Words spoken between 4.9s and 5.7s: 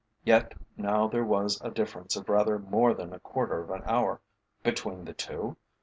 the two?